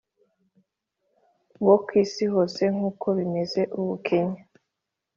bo 1.65 1.75
ku 1.83 1.91
isi 2.03 2.23
hose 2.33 2.61
nk 2.73 2.81
uko 2.89 3.07
bimeze 3.17 3.61
ubu 3.79 3.95
Kenya 4.07 4.41